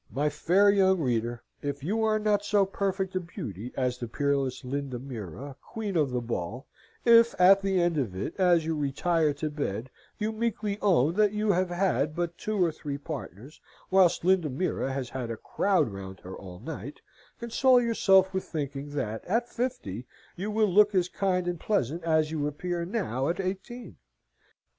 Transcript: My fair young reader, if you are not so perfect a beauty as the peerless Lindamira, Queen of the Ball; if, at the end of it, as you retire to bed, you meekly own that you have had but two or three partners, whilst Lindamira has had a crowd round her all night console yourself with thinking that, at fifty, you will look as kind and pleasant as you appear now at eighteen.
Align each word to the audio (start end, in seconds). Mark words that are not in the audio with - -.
My 0.11 0.29
fair 0.29 0.71
young 0.71 0.99
reader, 0.99 1.43
if 1.61 1.83
you 1.83 2.01
are 2.03 2.17
not 2.17 2.43
so 2.43 2.65
perfect 2.65 3.15
a 3.15 3.19
beauty 3.19 3.71
as 3.77 3.99
the 3.99 4.07
peerless 4.07 4.63
Lindamira, 4.63 5.57
Queen 5.61 5.95
of 5.95 6.09
the 6.09 6.21
Ball; 6.21 6.65
if, 7.05 7.39
at 7.39 7.61
the 7.61 7.79
end 7.79 7.99
of 7.99 8.15
it, 8.15 8.33
as 8.39 8.65
you 8.65 8.75
retire 8.75 9.31
to 9.35 9.51
bed, 9.51 9.91
you 10.17 10.31
meekly 10.31 10.79
own 10.81 11.13
that 11.17 11.33
you 11.33 11.51
have 11.51 11.69
had 11.69 12.15
but 12.15 12.35
two 12.39 12.57
or 12.63 12.71
three 12.71 12.97
partners, 12.97 13.61
whilst 13.91 14.23
Lindamira 14.23 14.91
has 14.91 15.11
had 15.11 15.29
a 15.29 15.37
crowd 15.37 15.87
round 15.87 16.21
her 16.21 16.35
all 16.35 16.59
night 16.59 17.01
console 17.39 17.79
yourself 17.79 18.33
with 18.33 18.45
thinking 18.45 18.89
that, 18.95 19.23
at 19.25 19.47
fifty, 19.49 20.07
you 20.35 20.49
will 20.49 20.65
look 20.73 20.95
as 20.95 21.09
kind 21.09 21.47
and 21.47 21.59
pleasant 21.59 22.03
as 22.03 22.31
you 22.31 22.47
appear 22.47 22.85
now 22.85 23.29
at 23.29 23.39
eighteen. 23.39 23.97